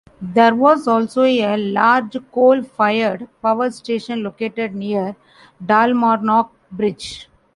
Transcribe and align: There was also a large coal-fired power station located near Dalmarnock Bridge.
There 0.19 0.55
was 0.55 0.87
also 0.87 1.21
a 1.25 1.55
large 1.57 2.17
coal-fired 2.31 3.27
power 3.39 3.69
station 3.69 4.23
located 4.23 4.73
near 4.73 5.15
Dalmarnock 5.63 6.49
Bridge. 6.71 7.27